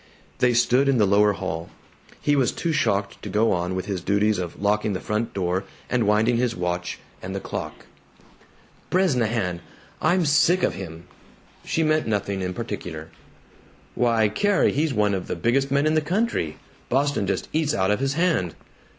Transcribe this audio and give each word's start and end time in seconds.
They 0.39 0.55
stood 0.55 0.89
in 0.89 0.97
the 0.97 1.05
lower 1.05 1.33
hall. 1.33 1.69
He 2.19 2.35
was 2.35 2.51
too 2.51 2.71
shocked 2.73 3.21
to 3.21 3.29
go 3.29 3.51
on 3.51 3.75
with 3.75 3.85
his 3.85 4.01
duties 4.01 4.39
of 4.39 4.59
locking 4.59 4.93
the 4.93 4.99
front 4.99 5.31
door 5.31 5.63
and 5.91 6.07
winding 6.07 6.37
his 6.37 6.55
watch 6.55 6.97
and 7.21 7.35
the 7.35 7.39
clock. 7.39 7.85
"Bresnahan! 8.89 9.61
I'm 10.01 10.25
sick 10.25 10.63
of 10.63 10.73
him!" 10.73 11.05
She 11.63 11.83
meant 11.83 12.07
nothing 12.07 12.41
in 12.41 12.55
particular. 12.55 13.09
"Why, 13.93 14.27
Carrie, 14.27 14.71
he's 14.71 14.91
one 14.91 15.13
of 15.13 15.27
the 15.27 15.35
biggest 15.35 15.69
men 15.69 15.85
in 15.85 15.93
the 15.93 16.01
country! 16.01 16.57
Boston 16.89 17.27
just 17.27 17.47
eats 17.53 17.75
out 17.75 17.91
of 17.91 17.99
his 17.99 18.13
hand!" 18.15 18.55